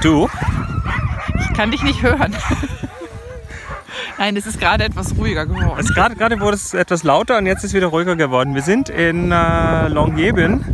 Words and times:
Du? 0.00 0.28
Ich 1.40 1.56
kann 1.56 1.70
dich 1.70 1.82
nicht 1.82 2.02
hören. 2.02 2.34
Nein, 4.18 4.36
es 4.36 4.46
ist 4.46 4.60
gerade 4.60 4.84
etwas 4.84 5.16
ruhiger 5.16 5.46
geworden. 5.46 5.78
Es 5.78 5.92
gerade, 5.92 6.14
gerade 6.14 6.40
wurde 6.40 6.56
es 6.56 6.74
etwas 6.74 7.02
lauter 7.02 7.38
und 7.38 7.46
jetzt 7.46 7.58
ist 7.58 7.70
es 7.70 7.74
wieder 7.74 7.88
ruhiger 7.88 8.16
geworden. 8.16 8.54
Wir 8.54 8.62
sind 8.62 8.88
in 8.88 9.32
äh, 9.32 9.88
Longyearbyen. 9.88 10.64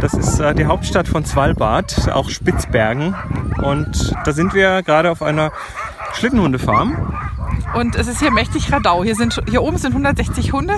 Das 0.00 0.14
ist 0.14 0.38
äh, 0.38 0.54
die 0.54 0.66
Hauptstadt 0.66 1.08
von 1.08 1.24
Svalbard, 1.24 2.10
auch 2.12 2.30
Spitzbergen. 2.30 3.14
Und 3.62 4.14
da 4.24 4.32
sind 4.32 4.54
wir 4.54 4.82
gerade 4.82 5.10
auf 5.10 5.22
einer 5.22 5.52
Schlittenhundefarm. 6.14 7.16
Und 7.74 7.96
es 7.96 8.06
ist 8.06 8.20
hier 8.20 8.30
mächtig 8.30 8.70
Radau. 8.72 9.04
Hier, 9.04 9.14
sind, 9.14 9.42
hier 9.48 9.62
oben 9.62 9.78
sind 9.78 9.92
160 9.92 10.52
Hunde 10.52 10.76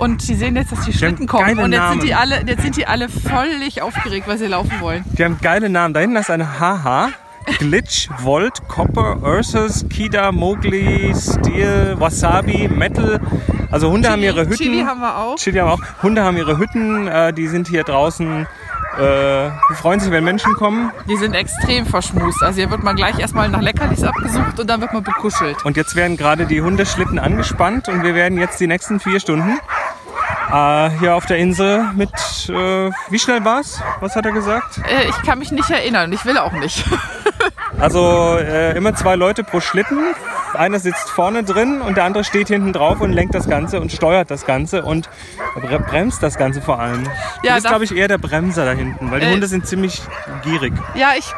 und 0.00 0.26
die 0.26 0.34
sehen 0.34 0.56
jetzt, 0.56 0.72
dass 0.72 0.80
die 0.86 0.94
Schlitten 0.94 1.26
kommen. 1.26 1.58
Und 1.58 1.72
jetzt 1.72 1.90
sind, 1.90 2.02
die 2.02 2.14
alle, 2.14 2.42
jetzt 2.46 2.62
sind 2.62 2.76
die 2.76 2.86
alle 2.86 3.08
völlig 3.08 3.82
aufgeregt, 3.82 4.26
weil 4.26 4.38
sie 4.38 4.46
laufen 4.46 4.80
wollen. 4.80 5.04
Die 5.12 5.24
haben 5.24 5.38
geile 5.42 5.68
Namen. 5.68 5.92
Da 5.92 6.00
hinten 6.00 6.16
ist 6.16 6.30
eine 6.30 6.58
HH. 6.58 7.10
Glitch, 7.58 8.08
Volt, 8.18 8.66
Copper, 8.68 9.22
Ursus, 9.22 9.84
Kida, 9.88 10.32
Mowgli, 10.32 11.12
Steel, 11.14 11.96
Wasabi, 11.98 12.68
Metal. 12.68 13.20
Also 13.70 13.90
Hunde 13.90 14.10
haben 14.10 14.22
ihre 14.22 14.42
Hütten. 14.42 14.56
Chili 14.56 14.82
haben 14.82 15.00
wir 15.00 15.16
auch. 15.16 15.36
Chili 15.36 15.58
haben 15.58 15.68
wir 15.68 15.74
auch. 15.74 16.02
Hunde 16.02 16.22
haben 16.22 16.36
ihre 16.36 16.58
Hütten. 16.58 17.06
Äh, 17.06 17.32
die 17.32 17.46
sind 17.48 17.68
hier 17.68 17.84
draußen. 17.84 18.46
Äh, 18.98 19.50
die 19.70 19.74
freuen 19.74 20.00
sich, 20.00 20.10
wenn 20.10 20.24
Menschen 20.24 20.54
kommen. 20.54 20.92
Die 21.08 21.16
sind 21.16 21.34
extrem 21.34 21.86
verschmust. 21.86 22.42
Also 22.42 22.56
hier 22.60 22.70
wird 22.70 22.82
man 22.82 22.96
gleich 22.96 23.18
erstmal 23.18 23.48
nach 23.48 23.60
Leckerlis 23.60 24.02
abgesucht 24.02 24.58
und 24.58 24.68
dann 24.68 24.80
wird 24.80 24.92
man 24.92 25.02
bekuschelt. 25.02 25.64
Und 25.64 25.76
jetzt 25.76 25.94
werden 25.94 26.16
gerade 26.16 26.46
die 26.46 26.60
Hundeschlitten 26.60 27.18
angespannt 27.18 27.88
und 27.88 28.02
wir 28.02 28.14
werden 28.14 28.38
jetzt 28.38 28.60
die 28.60 28.66
nächsten 28.66 28.98
vier 28.98 29.20
Stunden 29.20 29.58
äh, 30.52 30.90
hier 30.98 31.14
auf 31.14 31.26
der 31.26 31.38
Insel 31.38 31.84
mit. 31.94 32.10
Äh, 32.48 32.90
wie 33.10 33.18
schnell 33.18 33.44
war's? 33.44 33.82
Was 34.00 34.16
hat 34.16 34.26
er 34.26 34.32
gesagt? 34.32 34.78
Äh, 34.78 35.08
ich 35.08 35.22
kann 35.22 35.38
mich 35.38 35.52
nicht 35.52 35.70
erinnern 35.70 36.12
ich 36.12 36.24
will 36.24 36.38
auch 36.38 36.52
nicht. 36.52 36.84
Also 37.80 38.36
äh, 38.38 38.76
immer 38.76 38.94
zwei 38.94 39.16
Leute 39.16 39.42
pro 39.44 39.60
Schlitten. 39.60 39.98
Einer 40.52 40.80
sitzt 40.80 41.08
vorne 41.08 41.44
drin 41.44 41.80
und 41.80 41.96
der 41.96 42.04
andere 42.04 42.24
steht 42.24 42.48
hinten 42.48 42.72
drauf 42.72 43.00
und 43.00 43.12
lenkt 43.12 43.34
das 43.36 43.48
Ganze 43.48 43.80
und 43.80 43.92
steuert 43.92 44.30
das 44.32 44.44
Ganze 44.44 44.82
und 44.82 45.08
bre- 45.56 45.78
bremst 45.78 46.22
das 46.24 46.36
Ganze 46.36 46.60
vor 46.60 46.80
allem. 46.80 47.04
Ja, 47.42 47.50
du 47.50 47.54
bist, 47.54 47.64
da- 47.64 47.68
glaube 47.70 47.84
ich, 47.84 47.94
eher 47.96 48.08
der 48.08 48.18
Bremser 48.18 48.64
da 48.64 48.72
hinten, 48.72 49.10
weil 49.12 49.20
die 49.20 49.26
Äh, 49.26 49.32
Hunde 49.32 49.46
sind 49.46 49.66
ziemlich 49.68 50.02
gierig. 50.42 50.72
Ja, 50.96 51.10
ich 51.16 51.32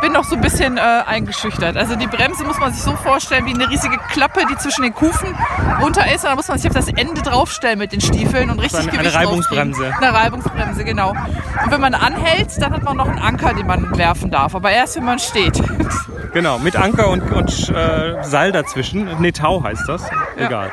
bin 0.00 0.12
noch 0.12 0.22
so 0.24 0.36
ein 0.36 0.40
bisschen 0.40 0.78
äh, 0.78 0.80
eingeschüchtert. 0.80 1.76
Also 1.76 1.96
die 1.96 2.06
Bremse 2.06 2.44
muss 2.44 2.58
man 2.60 2.72
sich 2.72 2.82
so 2.82 2.92
vorstellen 2.94 3.44
wie 3.46 3.54
eine 3.54 3.68
riesige 3.68 3.98
Klappe, 4.12 4.42
die 4.48 4.56
zwischen 4.56 4.82
den 4.82 4.94
Kufen 4.94 5.34
runter 5.82 6.06
ist. 6.06 6.22
Und 6.22 6.28
dann 6.30 6.36
muss 6.36 6.46
man 6.48 6.58
sich 6.58 6.68
auf 6.70 6.76
das 6.76 6.88
Ende 6.88 7.20
draufstellen 7.22 7.78
mit 7.80 7.90
den 7.92 8.00
Stiefeln 8.00 8.50
und 8.50 8.60
richtig 8.60 8.80
eine- 8.82 8.90
eine 8.92 8.98
Gewicht 9.00 9.16
Reibungsbremse. 9.16 9.82
draufkriegen. 9.82 10.08
Eine 10.08 10.16
Reibungsbremse, 10.16 10.84
genau. 10.84 11.10
Und 11.10 11.72
wenn 11.72 11.80
man 11.80 11.94
anhält, 11.94 12.50
dann 12.62 12.72
hat 12.72 12.84
man 12.84 12.96
noch 12.96 13.08
einen 13.08 13.18
Anker, 13.18 13.52
den 13.52 13.66
man 13.66 13.98
werfen 13.98 14.30
darf. 14.30 14.54
Aber 14.54 14.70
erst, 14.70 14.94
wenn 14.96 15.04
man 15.04 15.18
steht. 15.18 15.57
Genau, 16.32 16.58
mit 16.58 16.76
Anker 16.76 17.08
und, 17.08 17.22
und 17.32 17.70
äh, 17.70 18.22
Seil 18.22 18.52
dazwischen. 18.52 19.08
Nee, 19.18 19.32
Tau 19.32 19.62
heißt 19.62 19.88
das. 19.88 20.04
Egal. 20.36 20.70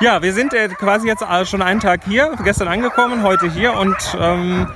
Ja, 0.00 0.22
wir 0.22 0.32
sind 0.32 0.54
äh, 0.54 0.68
quasi 0.68 1.06
jetzt 1.06 1.22
äh, 1.22 1.44
schon 1.46 1.62
einen 1.62 1.78
Tag 1.78 2.00
hier, 2.04 2.32
gestern 2.42 2.68
angekommen, 2.68 3.22
heute 3.22 3.48
hier 3.48 3.74
und 3.74 3.96
ähm, 4.18 4.66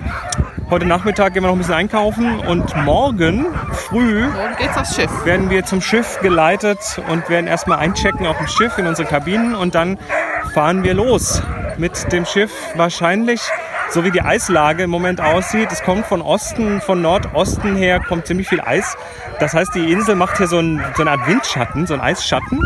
heute 0.71 0.87
Nachmittag 0.87 1.33
gehen 1.35 1.43
wir 1.43 1.49
noch 1.49 1.57
ein 1.57 1.59
bisschen 1.59 1.75
einkaufen 1.75 2.39
und 2.41 2.77
morgen 2.85 3.47
früh 3.73 4.27
Morgen 4.29 4.57
geht's 4.59 4.77
aufs 4.77 4.95
Schiff. 4.95 5.25
werden 5.25 5.51
wir 5.51 5.65
zum 5.65 5.81
Schiff 5.81 6.21
geleitet 6.21 6.79
und 7.11 7.29
werden 7.29 7.47
erstmal 7.47 7.79
einchecken 7.79 8.27
auf 8.27 8.37
dem 8.37 8.47
Schiff 8.47 8.79
in 8.79 8.87
unsere 8.87 9.09
Kabinen 9.09 9.55
und 9.57 9.75
dann 9.75 9.99
fahren 10.55 10.85
wir 10.85 10.95
los 10.95 11.43
mit 11.79 12.13
dem 12.13 12.25
Schiff 12.25 12.53
wahrscheinlich 12.77 13.41
so 13.91 14.05
wie 14.05 14.11
die 14.11 14.23
Eislage 14.23 14.85
im 14.85 14.91
Moment 14.91 15.21
aussieht. 15.21 15.69
Es 15.73 15.83
kommt 15.83 16.07
von 16.07 16.23
Osten, 16.23 16.81
von 16.81 17.01
Nordosten 17.01 17.77
her 17.77 18.01
kommt 18.01 18.27
ziemlich 18.27 18.49
viel 18.49 18.61
Eis. 18.61 18.97
Das 19.41 19.55
heißt, 19.55 19.75
die 19.75 19.93
Insel 19.93 20.15
macht 20.15 20.39
hier 20.39 20.47
so, 20.47 20.59
ein, 20.59 20.85
so 20.97 21.03
eine 21.03 21.13
Art 21.13 21.27
Windschatten, 21.27 21.87
so 21.87 21.95
einen 21.95 22.03
Eisschatten. 22.03 22.61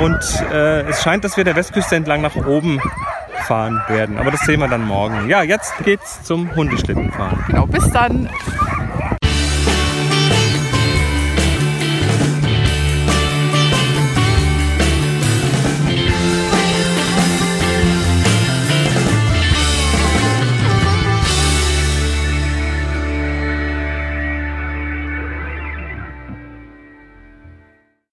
Und 0.00 0.44
äh, 0.52 0.82
es 0.82 1.02
scheint, 1.02 1.24
dass 1.24 1.36
wir 1.36 1.44
der 1.44 1.56
Westküste 1.56 1.96
entlang 1.96 2.22
nach 2.22 2.36
oben 2.36 2.80
fahren 3.42 3.82
werden. 3.88 4.18
Aber 4.18 4.30
das 4.30 4.40
sehen 4.40 4.60
wir 4.60 4.68
dann 4.68 4.86
morgen. 4.86 5.28
Ja, 5.28 5.42
jetzt 5.42 5.74
geht's 5.84 6.22
zum 6.22 6.54
Hundeschlittenfahren. 6.54 7.44
Genau, 7.48 7.66
bis 7.66 7.88
dann. 7.90 8.28